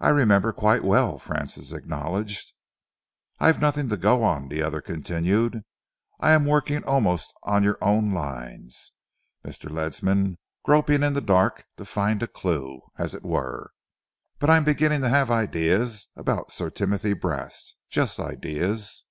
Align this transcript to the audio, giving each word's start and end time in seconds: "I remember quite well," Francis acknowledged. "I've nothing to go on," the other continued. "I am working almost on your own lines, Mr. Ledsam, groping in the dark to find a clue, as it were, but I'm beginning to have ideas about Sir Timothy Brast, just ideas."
"I 0.00 0.10
remember 0.10 0.52
quite 0.52 0.84
well," 0.84 1.18
Francis 1.18 1.72
acknowledged. 1.72 2.52
"I've 3.40 3.58
nothing 3.58 3.88
to 3.88 3.96
go 3.96 4.22
on," 4.22 4.48
the 4.50 4.62
other 4.62 4.82
continued. 4.82 5.62
"I 6.20 6.32
am 6.32 6.44
working 6.44 6.84
almost 6.84 7.32
on 7.42 7.62
your 7.62 7.78
own 7.80 8.10
lines, 8.12 8.92
Mr. 9.42 9.70
Ledsam, 9.70 10.36
groping 10.62 11.02
in 11.02 11.14
the 11.14 11.22
dark 11.22 11.64
to 11.78 11.86
find 11.86 12.22
a 12.22 12.26
clue, 12.28 12.82
as 12.98 13.14
it 13.14 13.22
were, 13.22 13.70
but 14.38 14.50
I'm 14.50 14.62
beginning 14.64 15.00
to 15.00 15.08
have 15.08 15.30
ideas 15.30 16.08
about 16.14 16.52
Sir 16.52 16.68
Timothy 16.68 17.14
Brast, 17.14 17.76
just 17.88 18.20
ideas." 18.20 19.04